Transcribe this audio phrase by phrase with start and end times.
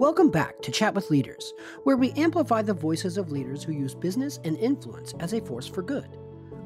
[0.00, 3.96] Welcome back to Chat with Leaders, where we amplify the voices of leaders who use
[3.96, 6.06] business and influence as a force for good.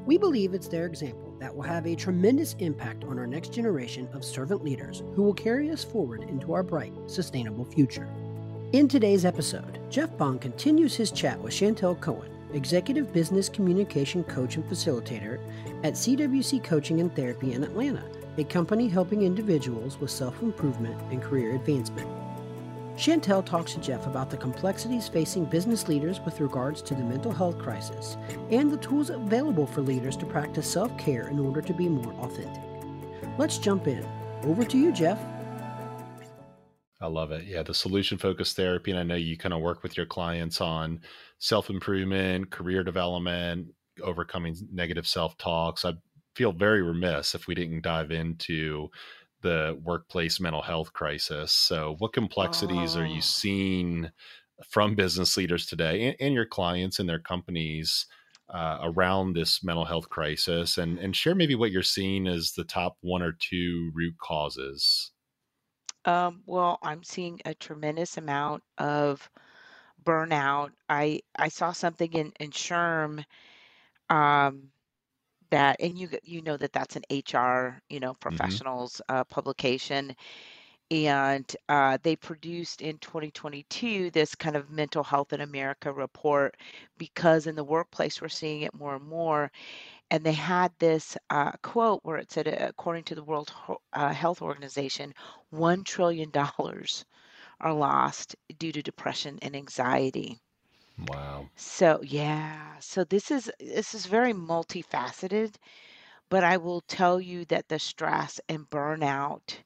[0.05, 4.07] We believe it's their example that will have a tremendous impact on our next generation
[4.13, 8.07] of servant leaders who will carry us forward into our bright, sustainable future.
[8.71, 14.57] In today's episode, Jeff Bond continues his chat with Chantel Cohen, Executive Business Communication Coach
[14.57, 15.39] and Facilitator
[15.83, 18.03] at CWC Coaching and Therapy in Atlanta,
[18.37, 22.07] a company helping individuals with self improvement and career advancement.
[22.95, 27.31] Chantel talks to Jeff about the complexities facing business leaders with regards to the mental
[27.31, 28.17] health crisis
[28.51, 32.13] and the tools available for leaders to practice self care in order to be more
[32.13, 32.61] authentic.
[33.39, 34.07] Let's jump in.
[34.43, 35.19] Over to you, Jeff.
[37.01, 37.45] I love it.
[37.45, 38.91] Yeah, the solution focused therapy.
[38.91, 41.01] And I know you kind of work with your clients on
[41.39, 43.69] self improvement, career development,
[44.03, 45.83] overcoming negative self talks.
[45.83, 45.93] I
[46.35, 48.89] feel very remiss if we didn't dive into
[49.43, 51.51] the workplace mental health crisis.
[51.51, 53.01] So, what complexities oh.
[53.01, 53.21] are you oh.
[53.21, 54.09] seeing
[54.69, 58.07] from business leaders today and, and your clients and their companies
[58.53, 60.79] uh, around this mental health crisis?
[60.79, 65.11] And, and share maybe what you're seeing as the top one or two root causes.
[66.05, 69.29] Um, well, I'm seeing a tremendous amount of
[70.03, 70.71] burnout.
[70.89, 73.23] I I saw something in in SHRM
[74.09, 74.69] um,
[75.53, 78.27] that and you you know that that's an HR you know mm-hmm.
[78.27, 80.15] professionals uh, publication
[80.89, 86.57] and uh, they produced in 2022 this kind of mental health in America report
[86.97, 89.51] because in the workplace we're seeing it more and more
[90.09, 93.53] and they had this uh, quote where it said according to the World
[93.93, 95.13] uh, Health Organization
[95.51, 97.05] 1 trillion dollars
[97.61, 100.39] are lost due to depression and anxiety
[100.97, 101.49] Wow.
[101.55, 105.55] So yeah, so this is this is very multifaceted,
[106.29, 109.63] but I will tell you that the stress and burnout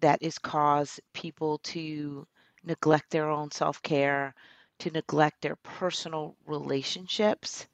[0.00, 2.26] that is cause people to
[2.64, 4.34] neglect their own self-care,
[4.78, 7.66] to neglect their personal relationships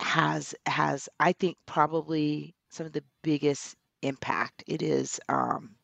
[0.00, 4.64] has has I think probably some of the biggest impact.
[4.66, 5.76] It is um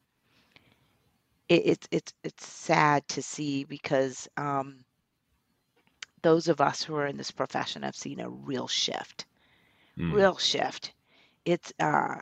[1.48, 4.84] it, it's it's it's sad to see because um
[6.26, 9.26] those of us who are in this profession have seen a real shift,
[9.96, 10.12] mm.
[10.12, 10.92] real shift.
[11.44, 12.16] It's uh,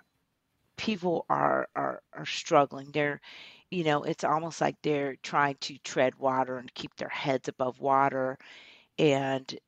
[0.76, 2.90] people are are are struggling.
[2.92, 3.22] They're,
[3.70, 7.80] you know, it's almost like they're trying to tread water and keep their heads above
[7.80, 8.36] water,
[8.98, 9.58] and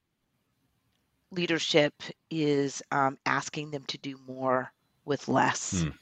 [1.31, 1.95] leadership
[2.31, 4.71] is um, asking them to do more
[5.07, 5.83] with less.
[5.83, 5.95] Mm.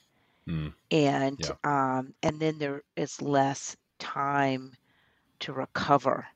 [0.48, 0.72] Mm.
[0.90, 1.98] And yeah.
[1.98, 4.72] um, and then there is less time
[5.38, 6.26] to recover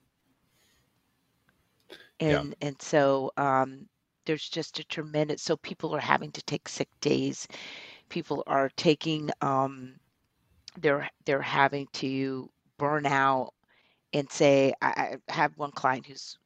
[2.24, 2.44] Yeah.
[2.44, 3.88] and and so um,
[4.26, 7.46] there's just a tremendous so people are having to take sick days.
[8.08, 9.96] People are taking um,
[10.78, 13.52] they're they're having to burn out
[14.12, 16.38] and say I, I have one client who's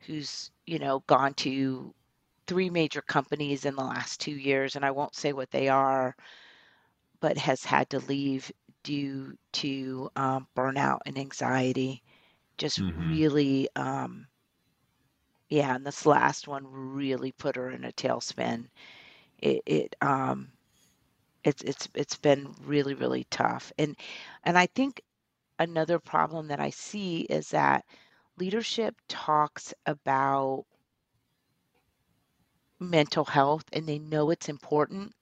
[0.00, 1.94] who's you know gone to
[2.46, 6.14] three major companies in the last two years and i won't say what they are
[7.20, 8.50] but has had to leave
[8.82, 12.02] due to um, burnout and anxiety.
[12.58, 14.26] Just hmm really um,
[15.48, 18.68] yeah, and this last one really put her in a tailspin.
[19.38, 20.52] It, it um,
[21.44, 23.96] it's it's it's been really really tough, and
[24.44, 25.02] and I think
[25.58, 27.84] another problem that I see is that
[28.38, 30.66] leadership talks about
[32.78, 35.12] mental health and they know it's important,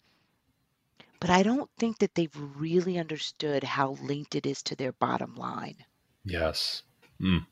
[1.21, 5.35] but I don't think that they've really understood how linked it is to their bottom
[5.35, 5.87] line.
[6.25, 6.83] Yes.
[7.21, 7.47] Mm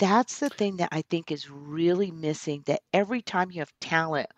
[0.00, 4.28] that's the thing that I think is really missing that every time you have talent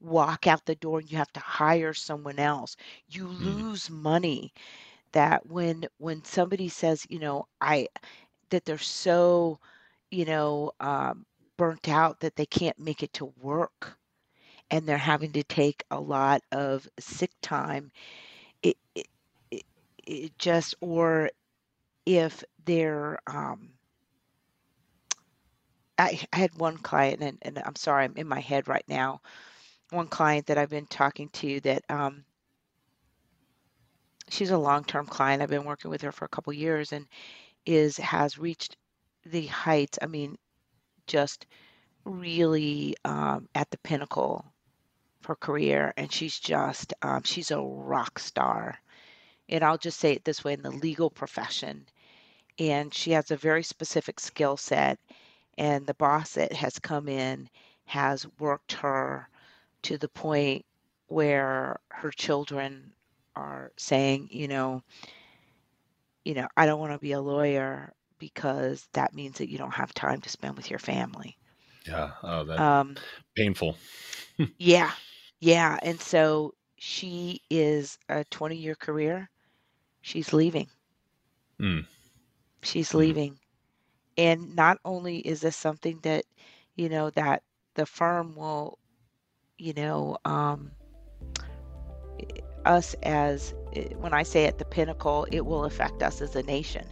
[0.00, 2.76] walk out the door and you have to hire someone else,
[3.08, 3.40] you mm.
[3.40, 4.54] lose money.
[5.12, 7.88] That when when somebody says, you know, I
[8.50, 9.60] that they're so,
[10.10, 11.26] you know, um,
[11.58, 13.98] burnt out that they can't make it to work
[14.70, 17.92] and they're having to take a lot of sick time,
[18.62, 19.08] it, it,
[19.50, 19.64] it,
[20.06, 21.30] it just, or
[22.06, 23.70] if they're, um,
[25.98, 29.20] I, I had one client, and, and I'm sorry, I'm in my head right now.
[29.90, 32.24] One client that I've been talking to that um,
[34.30, 35.42] she's a long-term client.
[35.42, 37.06] I've been working with her for a couple years, and
[37.66, 38.76] is has reached
[39.26, 39.98] the heights.
[40.02, 40.36] I mean,
[41.06, 41.46] just
[42.04, 44.44] really um, at the pinnacle
[45.26, 48.78] her career, and she's just um, she's a rock star.
[49.48, 51.86] And I'll just say it this way: in the legal profession,
[52.58, 54.98] and she has a very specific skill set
[55.58, 57.50] and the boss that has come in
[57.86, 59.28] has worked her
[59.84, 60.66] to the point
[61.08, 62.94] where her children
[63.36, 64.82] are saying, you know,
[66.24, 69.74] you know, I don't want to be a lawyer because that means that you don't
[69.74, 71.38] have time to spend with your family.
[71.86, 72.12] Yeah.
[72.22, 72.96] Oh, that Um,
[73.36, 73.76] painful.
[74.58, 74.92] yeah,
[75.40, 75.78] yeah.
[75.82, 79.30] And so she is a 20 year career.
[80.02, 80.70] She's leaving.
[81.60, 81.86] Mm.
[82.62, 83.20] She's Mm.
[84.18, 86.24] And not only is this something that,
[86.76, 87.44] you know, that
[87.74, 88.78] the firm will,
[89.58, 90.72] you know, um,
[92.64, 96.42] us as eh, when I say at the pinnacle, it will affect us as a
[96.42, 96.86] nation.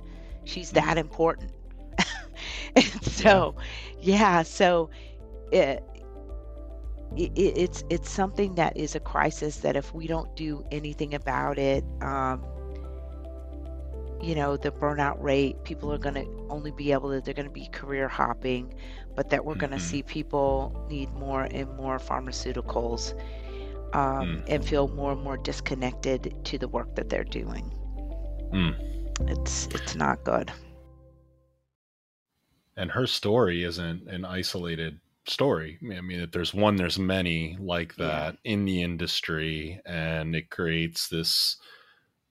[0.45, 0.83] She's Mm.
[0.83, 1.53] that important.
[2.77, 3.57] and so,
[3.99, 4.91] yeah, so
[5.53, 5.83] it,
[7.17, 11.59] it, it's it's something that is a crisis that if we don't do anything about
[11.59, 12.45] it, um,
[14.23, 17.47] you know, the burnout rate, people are going to only be able to, they're going
[17.49, 18.75] to be career hopping,
[19.15, 23.13] but that we're going to see people need more and more pharmaceuticals
[23.95, 24.45] um, Mm.
[24.49, 27.71] and feel more and more disconnected to the work that they're doing.
[28.53, 28.75] Mm.
[29.31, 30.53] It's it's not good.
[32.77, 35.79] and her story isn't an isolated story.
[35.83, 38.07] I mean, if there's one, there's many like Yeah.
[38.07, 41.57] that in the industry, and it creates this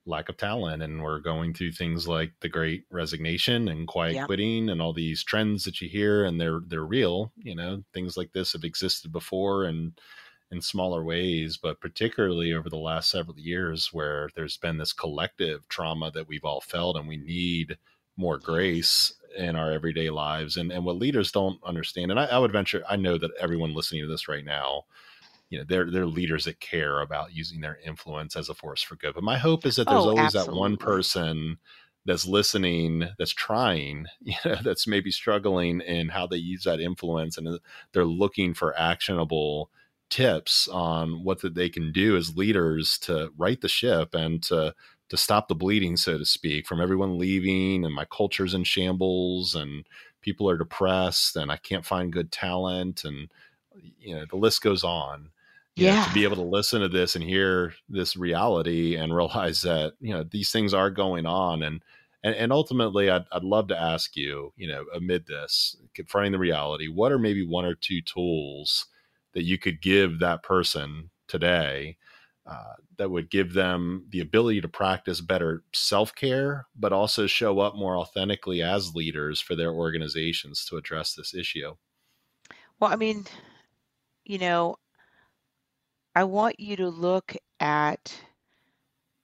[0.06, 0.82] lack of talent.
[0.82, 4.26] And we're going through things like the Great Resignation and quiet Yep.
[4.26, 7.32] quitting, and all these trends that you hear, and they're they're real.
[7.36, 9.98] You know, things like this have existed before, and
[10.50, 15.66] in smaller ways, but particularly over the last several years, where there's been this collective
[15.68, 17.78] trauma that we've all felt, and we need
[18.16, 22.38] more grace in our everyday lives and, and what leaders don't understand and I, I
[22.38, 24.84] would venture i know that everyone listening to this right now
[25.50, 28.96] you know they're they're leaders that care about using their influence as a force for
[28.96, 31.58] good but my hope is that there's Oh, always that one person
[32.04, 37.36] that's listening that's trying you know that's maybe struggling in how they use that influence
[37.38, 37.58] and uh,
[37.92, 39.70] they're looking for actionable
[40.08, 44.74] tips on what that they can do as leaders to right the ship and to
[45.08, 49.54] to stop the bleeding, so to speak, from everyone leaving and my culture's in shambles
[49.54, 49.86] and
[50.20, 53.30] people are depressed and I can't find good talent and
[53.98, 55.30] you know the list goes on.
[55.76, 56.04] You know, Yeah.
[56.04, 60.12] to be able to listen to this and hear this reality and realize that you
[60.12, 61.82] know these things are going on and
[62.22, 66.38] and, and ultimately I'd, I'd love to ask you you know amid this confronting the
[66.38, 68.86] reality what are maybe one or two tools
[69.34, 71.98] that you could give that person today
[72.46, 77.58] uh, that would give them the ability to practice better self care, but also show
[77.58, 81.74] up more authentically as leaders for their organizations to address this issue.
[82.80, 83.26] Well, I mean,
[84.24, 84.76] you know,
[86.16, 88.12] I want you to look at,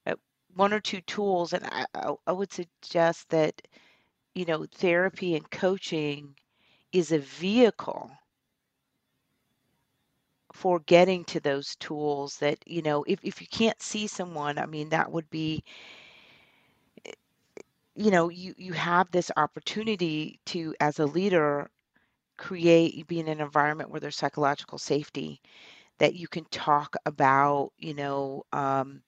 [0.06, 0.18] at
[0.54, 3.62] one or two tools, and I, I, I would suggest that,
[4.34, 6.36] you know, therapy and coaching
[6.92, 8.10] is a vehicle
[10.52, 14.66] for getting to those tools that, you know, if, if you can't see someone, I
[14.66, 15.64] mean, that would be,
[17.96, 21.70] you know, you, you have this opportunity to, as a leader,
[22.38, 25.40] create, be in an environment where there's psychological safety,
[25.98, 29.02] that you can talk about, you know, um,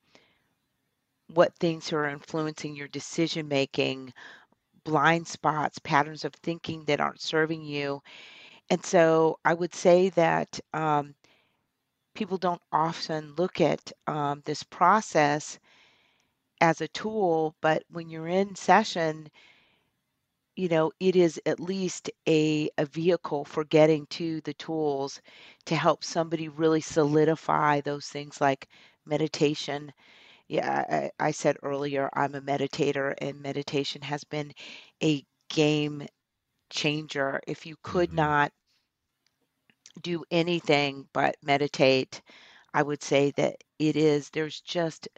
[1.35, 4.13] what things are influencing your decision making,
[4.85, 8.03] blind spots, patterns of thinking that aren't serving you.
[8.71, 11.15] And so I would say that um,
[12.15, 15.59] people don't often look at um, this process
[16.61, 19.29] as a tool, but when you're in session,
[20.57, 25.21] you know, it is at least a, a vehicle for getting to the tools
[25.67, 28.69] to help somebody really solidify those things like
[29.07, 29.93] meditation.
[30.49, 34.53] Yeah, I, I said earlier, I'm a meditator, and meditation has been
[35.03, 36.07] a game
[36.71, 37.41] changer.
[37.47, 38.15] If you could Mhm.
[38.15, 38.53] not
[40.03, 42.23] do anything but meditate,
[42.75, 45.09] I would say that it is, there's just,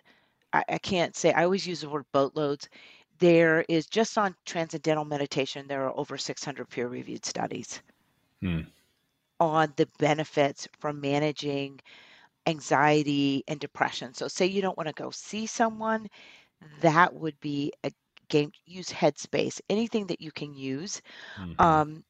[0.52, 2.68] I, I can't say, I always use the word boatloads.
[3.18, 7.80] There is just on transcendental meditation, there are over 600 peer reviewed studies
[8.42, 8.66] Hmm.
[9.40, 11.78] on the benefits from managing
[12.46, 14.14] anxiety and depression.
[14.14, 16.08] So, say you don't want to go see someone,
[16.80, 17.92] that would be a
[18.28, 18.52] game.
[18.66, 21.02] Use Headspace, anything that you can use.
[21.36, 21.56] Mhm.
[21.58, 22.04] Um,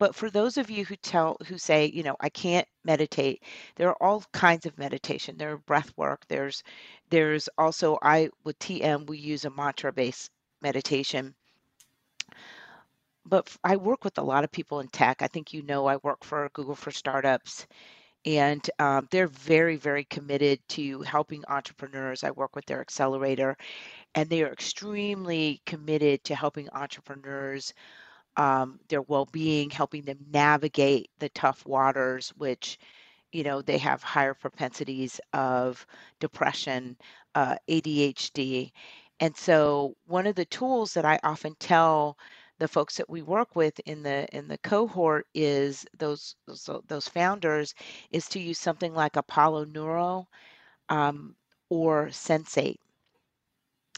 [0.00, 3.42] but for those of you who tell who say, you know, I can't meditate,
[3.76, 5.36] there are all kinds of meditation.
[5.38, 6.26] There are breath work.
[6.28, 6.62] There's
[7.10, 10.30] there's also I with TM we use a mantra based
[10.62, 11.34] meditation.
[13.24, 15.20] But I work with a lot of people in tech.
[15.20, 17.66] I think you know I work for Google for Startups,
[18.24, 22.24] and um, they're very very committed to helping entrepreneurs.
[22.24, 23.56] I work with their accelerator,
[24.14, 27.74] and they are extremely committed to helping entrepreneurs
[28.36, 32.78] um, their well-being, helping them navigate the tough waters, which
[33.32, 35.86] you know they have higher propensities of
[36.20, 36.96] depression,
[37.34, 38.72] uh, ADHD,
[39.20, 42.18] And so one of the tools that I often tell
[42.58, 47.08] the folks that we work with in the in the cohort is those those, those
[47.08, 47.74] founders
[48.10, 50.28] is to use something like Apollo Neuro
[50.88, 51.36] um,
[51.68, 52.78] or Sensate.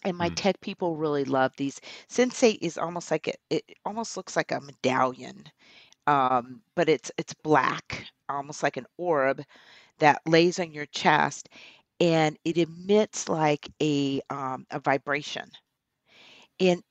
[0.04, 0.37] And my Mm.
[0.37, 1.80] tech people really love these.
[2.08, 5.50] Sensate is almost like a, it almost looks like a medallion,
[6.06, 9.42] um, but it's it's black, almost like an orb
[9.98, 11.48] that lays on your chest,
[12.00, 15.50] and it emits like a um, a vibration.
[16.61, 16.83] And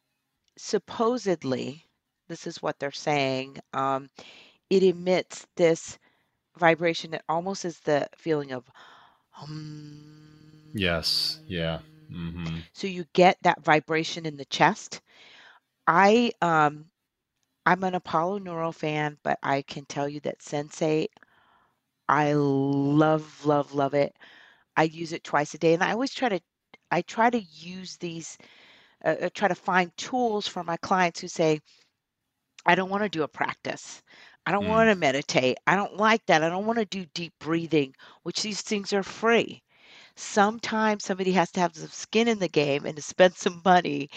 [0.57, 1.85] supposedly,
[2.27, 3.57] this is what they're saying.
[3.73, 4.09] Um,
[4.69, 5.97] it emits this
[6.57, 8.69] vibration that almost is the feeling of
[9.29, 10.71] hum.
[10.73, 11.39] Yes.
[11.47, 11.79] Yeah.
[12.09, 15.01] hmm So you get that vibration in the chest.
[15.87, 16.89] I um
[17.65, 21.09] I'm an Apollo Neuro fan, but I can tell you that Sensate,
[22.09, 24.15] I love, love, love it.
[24.77, 26.41] I use it twice a day, and I always try to
[26.91, 28.37] I try to use these
[29.05, 31.61] uh, uh, try to find tools for my clients who say,
[32.67, 34.03] I don't want to do a practice.
[34.45, 34.67] I don't Mm.
[34.67, 35.57] want to meditate.
[35.67, 36.43] I don't like that.
[36.43, 39.63] I don't want to do deep breathing, which these things are free.
[40.15, 44.09] Sometimes somebody has to have some skin in the game and to spend some money.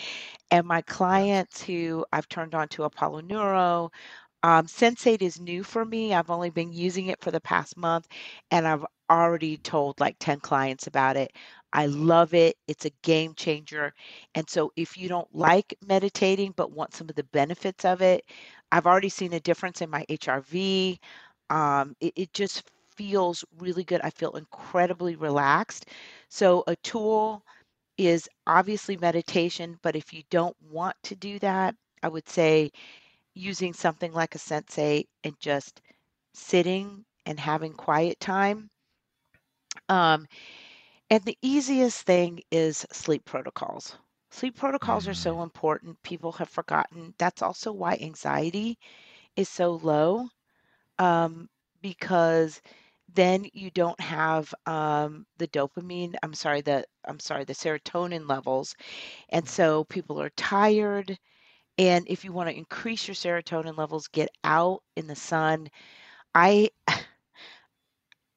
[0.50, 3.90] And my clients who I've turned on to Apollo Neuro,
[4.42, 6.14] um, Sensate is new for me.
[6.14, 8.08] I've only been using it for the past month,
[8.50, 11.32] and I've already told like 10 clients about it.
[11.72, 12.56] I love it.
[12.68, 13.94] It's a game changer.
[14.34, 18.24] And so if you don't like meditating but want some of the benefits of it,
[18.72, 21.00] I've already seen a difference in my HRV.
[21.50, 22.64] Um, it, it just
[22.96, 24.00] feels really good.
[24.02, 25.86] I feel incredibly relaxed.
[26.28, 27.44] So a tool
[27.98, 32.70] is obviously meditation, but if you don't want to do that, I would say
[33.34, 35.80] using something like a Sensate and just
[36.34, 38.70] sitting and having quiet time.
[39.90, 40.28] Um,
[41.10, 43.96] and the easiest thing is sleep protocols.
[44.30, 46.02] Sleep protocols are so important.
[46.02, 47.14] People have forgotten.
[47.18, 48.78] That's also why anxiety
[49.36, 50.28] is so low
[50.98, 51.48] um,
[51.82, 52.60] because
[53.14, 56.14] then you don't have um, the dopamine.
[56.22, 58.74] I'm sorry, the I'm sorry, the serotonin levels,
[59.30, 61.18] and so people are tired.
[61.78, 65.68] And if you want to increase your serotonin levels, get out in the sun.
[66.34, 66.70] I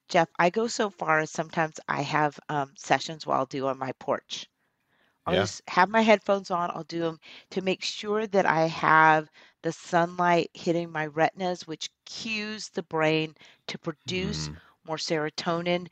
[0.08, 3.78] Jeff, I go so far as sometimes I have um, sessions while I'll do on
[3.78, 4.48] my porch.
[5.26, 5.38] I'll Yeah.
[5.38, 6.72] just have my headphones on.
[6.72, 7.20] I'll do them
[7.52, 9.30] to make sure that I have
[9.62, 13.36] the sunlight hitting my retinas, which cues the brain
[13.68, 14.60] to produce Mm.
[14.86, 15.88] more serotonin,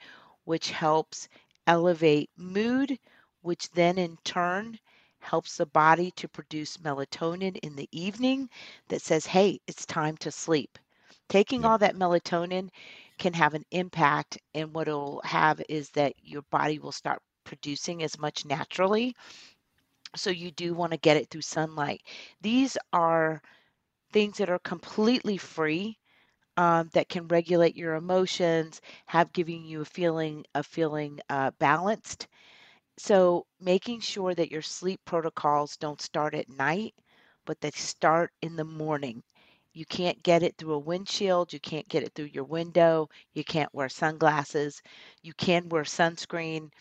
[0.46, 1.30] which helps
[1.68, 3.00] elevate mood,
[3.42, 4.80] which then in turn
[5.20, 8.50] helps the body to produce melatonin in the evening
[8.90, 10.78] that says, hey, it's time to sleep.
[11.30, 11.66] Taking Yep.
[11.66, 12.70] all that melatonin
[13.22, 18.04] can have an impact, and what it'll have is that your body will start producing
[18.04, 19.16] as much naturally.
[20.16, 22.04] So you do want to get it through sunlight.
[22.42, 23.42] These are
[24.14, 26.00] things that are completely free
[26.58, 32.28] um, that can regulate your emotions, have giving you a feeling of feeling uh, balanced.
[32.98, 36.96] So making sure that your sleep protocols don't start at night,
[37.46, 39.24] but they start in the morning.
[39.74, 41.54] You can't get it through a windshield.
[41.54, 43.10] You can't get it through your window.
[43.34, 44.82] You can't wear sunglasses.
[45.24, 46.72] You can wear sunscreen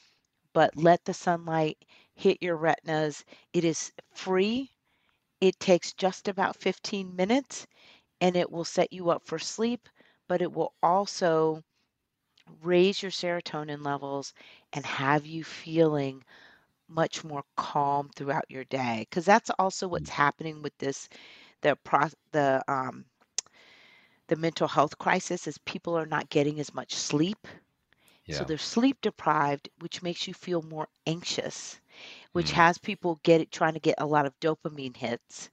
[0.52, 1.78] but let the sunlight
[2.14, 3.24] hit your retinas.
[3.52, 4.70] It is free.
[5.40, 7.66] It takes just about 15 minutes
[8.20, 9.88] and it will set you up for sleep,
[10.28, 11.62] but it will also
[12.62, 14.34] raise your serotonin levels
[14.72, 16.22] and have you feeling
[16.88, 21.08] much more calm throughout your day because that's also what's happening with this
[21.62, 23.06] the pro the um
[24.28, 27.46] the mental health crisis is people are not getting as much sleep
[28.28, 31.80] so they're sleep deprived, which makes you feel more anxious,
[32.32, 32.52] which Mm.
[32.52, 35.50] has people get it trying to get a lot of dopamine hits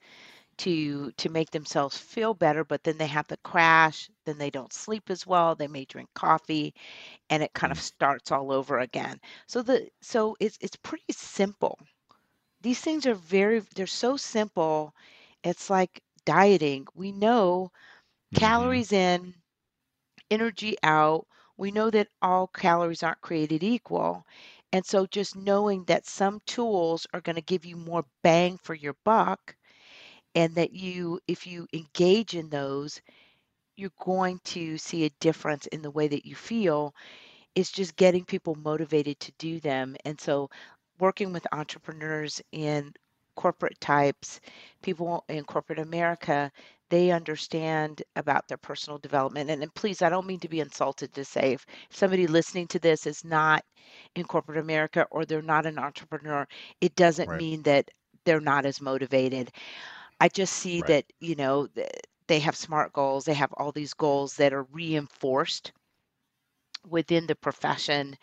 [0.58, 4.74] to to make themselves feel better, but then they have to crash, then they don't
[4.74, 6.74] sleep as well, they may drink coffee,
[7.30, 7.82] and it kind of Mm.
[7.82, 9.20] starts all over again.
[9.48, 11.78] So the so it's it's pretty simple.
[12.62, 14.94] These things are very they're so simple.
[15.44, 16.88] It's like dieting.
[16.94, 17.72] We know
[18.32, 18.40] Mhm.
[18.40, 19.36] calories in,
[20.32, 21.28] energy out.
[21.58, 24.26] We know that all calories aren't created equal.
[24.72, 28.74] And so just knowing that some tools are going to give you more bang for
[28.74, 29.56] your buck
[30.36, 33.02] and that you if you engage in those,
[33.78, 36.94] you're going to see a difference in the way that you feel.
[37.56, 39.96] It's just getting people motivated to do them.
[40.06, 40.50] And so
[41.00, 42.94] working with entrepreneurs in
[43.38, 44.42] corporate types,
[44.84, 46.52] people in corporate America,
[46.90, 49.50] they understand about their personal development.
[49.52, 52.80] And, and please, I don't mean to be insulted to say if somebody listening to
[52.80, 53.64] this is not
[54.16, 56.48] in corporate America or they're not an entrepreneur,
[56.82, 57.46] it doesn't Right.
[57.46, 57.90] mean that
[58.26, 59.52] they're not as motivated.
[60.22, 60.88] I just see Right.
[60.88, 61.68] that, you know,
[62.28, 65.72] they have smart goals, they have all these goals that are reinforced
[66.88, 68.16] within the profession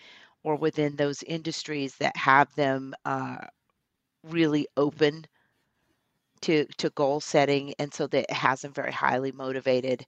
[0.42, 3.38] or within those industries that have them uh,
[4.24, 5.26] really open
[6.42, 10.04] to to goal setting and so that it has them very highly motivated.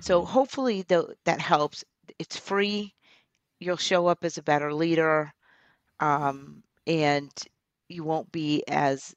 [0.00, 0.24] So Mhm.
[0.24, 1.84] hopefully though that helps.
[2.18, 2.94] It's free.
[3.60, 5.32] You'll show up as a better leader
[6.00, 7.30] um, and
[7.88, 9.14] you won't be as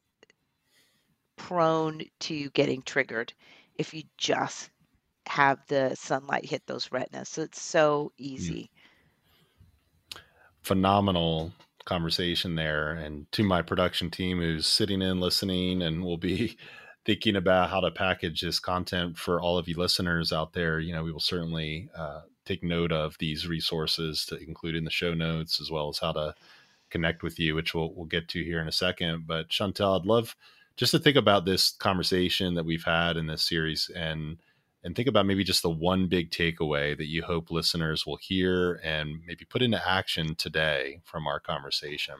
[1.37, 3.33] prone to getting triggered
[3.75, 4.69] if you just
[5.27, 7.29] have the sunlight hit those retinas.
[7.29, 8.71] So it's so easy.
[10.61, 11.53] Phenomenal
[11.89, 16.55] conversation there and to my production team who's sitting in listening and will be
[17.05, 20.93] thinking about how to package this content for all of you listeners out there you
[20.93, 25.15] know we will certainly uh, take note of these resources to include in the show
[25.15, 26.35] notes as well as how to
[26.91, 29.25] connect with you which we'll, we'll get to here in a second.
[29.25, 30.35] But chantel i'd love
[30.77, 34.37] just to think about this conversation that we've had in this series and
[34.83, 38.79] and think about maybe just the one big takeaway that you hope listeners will hear
[38.83, 42.15] and maybe put into action today from our conversation.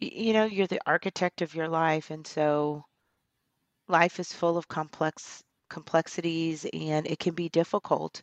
[0.00, 2.84] You know you're the architect of your life and so
[3.86, 8.22] life is full of complex complexities and it can be difficult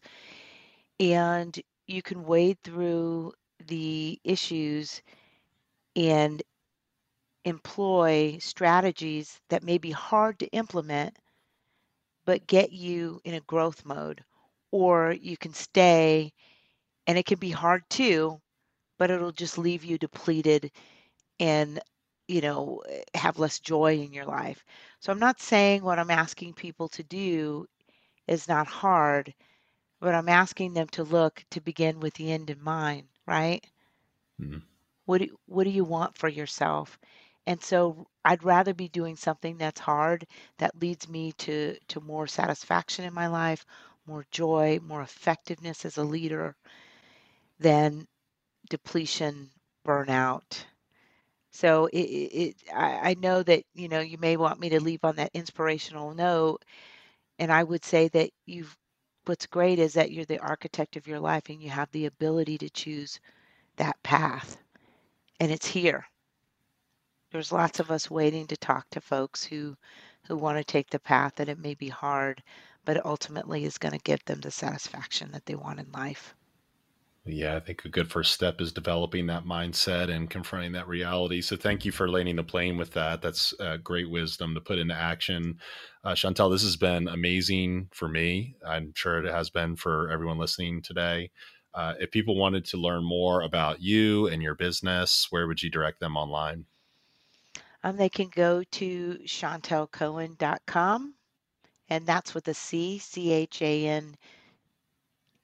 [0.99, 3.31] and you can wade through
[3.67, 5.01] the issues
[5.95, 6.43] and
[7.45, 11.17] employ strategies that may be hard to implement
[12.27, 14.23] but get you in a growth mode
[14.71, 16.33] or you can stay
[17.07, 18.39] and it can be hard too
[18.99, 20.71] but it'll just leave you depleted
[21.39, 21.79] and
[22.27, 24.63] you know eh, have less joy in your life.
[25.01, 27.67] So i'm not saying what i'm asking people to do
[28.27, 29.33] is not hard
[30.01, 33.65] but i'm asking them to look to begin with the end in mind right?
[34.39, 34.61] Mhm.
[35.05, 36.99] what do, what do you want for yourself
[37.47, 40.27] and so i'd rather be doing something that's hard
[40.59, 43.65] that leads me to to more satisfaction in my life
[44.07, 46.55] more joy more effectiveness as a leader
[47.59, 48.07] than
[48.69, 49.51] depletion
[49.85, 50.65] burnout.
[51.51, 55.03] So it, it, I, I know that you know you may want me to leave
[55.05, 56.63] on that inspirational note
[57.39, 58.77] and i would say that you've
[59.25, 62.57] what's great is that you're the architect of your life and you have the ability
[62.59, 63.19] to choose
[63.77, 64.57] that path
[65.39, 66.05] and it's here
[67.31, 69.75] there's lots of us waiting to talk to folks who
[70.27, 72.43] who want to take the path that it may be hard
[72.85, 76.35] but ultimately is going to give them the satisfaction that they want in life
[77.25, 81.41] Yeah, I think a good first step is developing that mindset and confronting that reality.
[81.41, 83.21] So, thank you for landing the plane with that.
[83.21, 85.59] That's uh, great wisdom to put into action.
[86.05, 88.55] Uh, Chantel, this has been amazing for me.
[88.65, 91.29] I'm sure it has been for everyone listening today.
[91.73, 95.69] Uh, if people wanted to learn more about you and your business, where would you
[95.69, 96.65] direct them online?
[97.87, 101.13] Um, they can go to chantelcohen.com
[101.89, 104.15] and that's with a c c h a n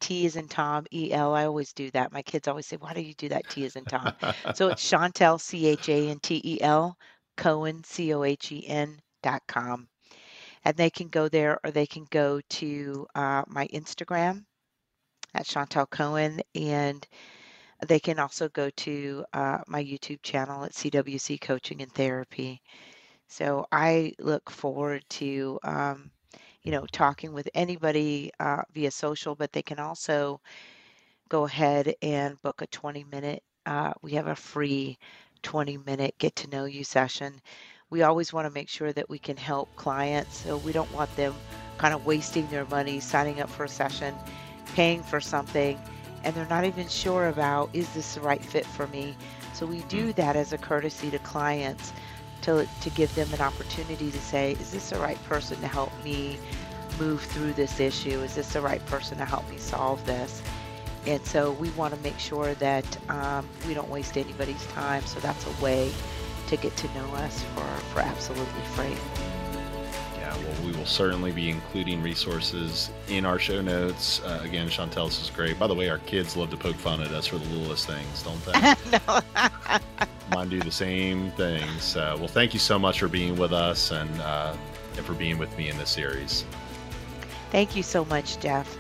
[0.02, 1.34] T is in Tom, E L.
[1.34, 2.12] I always do that.
[2.12, 3.50] My kids always say, Why do you do that?
[3.50, 4.12] T is in Tom.
[4.54, 6.98] So it's Chantel, C H A N T E L,
[7.38, 9.88] Cohen, C O H E N dot com.
[10.66, 14.44] And they can go there or they can go to uh, my Instagram
[15.34, 16.42] at Chantel Cohen.
[16.54, 17.08] And
[17.84, 22.62] they can also go to uh, my YouTube channel at CWC Coaching and Therapy.
[23.28, 25.60] So I look forward to.
[25.64, 26.12] Um,
[26.64, 30.40] you know, talking with anybody uh, via social, but they can also
[31.30, 33.44] go ahead and book a 20 minute.
[33.66, 34.98] Uh, we have a free
[35.42, 37.42] 20 minute get to know you session.
[37.90, 40.38] We always want to make sure that we can help clients.
[40.38, 41.34] So we don't want them
[41.78, 44.16] kind of wasting their money signing up for a session,
[44.74, 45.78] paying for something,
[46.24, 49.16] and they're not even sure about is this the right fit for me.
[49.54, 51.94] So we do that as a courtesy to clients
[52.42, 55.92] to, to give them an opportunity to say, is this the right person to help
[56.04, 56.38] me
[57.00, 58.20] move through this issue?
[58.22, 60.42] Is this the right person to help me solve this?
[61.06, 65.06] And so we want to make sure that um, we don't waste anybody's time.
[65.06, 65.92] So that's a way
[66.48, 69.33] to get to know us for, for absolutely free.
[70.84, 74.22] Yeah, well, we will certainly be including resources in our show notes.
[74.22, 75.58] Uh, again, Chantel, this is great.
[75.58, 78.24] By the way, our kids love to poke fun at us for the littlest things,
[78.24, 78.74] don't they?
[80.36, 81.84] Mine do the same things.
[81.84, 84.56] So, well, thank you so much for being with us and, uh,
[84.98, 86.46] and for being with me in this series.
[87.52, 88.78] Thank you so much, Jeff.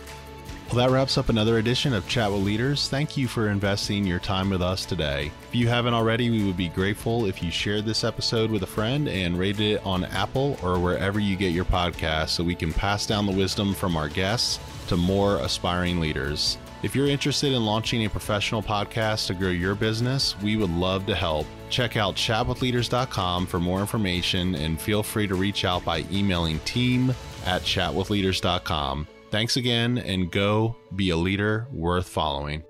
[0.74, 2.90] Well, that wraps up another edition of Chat with Leaders.
[2.90, 5.32] Thank you for investing your time with us today.
[5.48, 8.66] If you haven't already, we would be grateful if you shared this episode with a
[8.66, 12.74] friend and rated it on Apple or wherever you get your podcasts so we can
[12.74, 16.58] pass down the wisdom from our guests to more aspiring leaders.
[16.82, 21.06] If you're interested in launching a professional podcast to grow your business, we would love
[21.06, 21.46] to help.
[21.70, 27.12] Check out chatwithleaders.com for more information and feel free to reach out by emailing team
[27.46, 29.06] at chatwithleaders.com.
[29.34, 32.62] Thanks again and go be a leader worth following.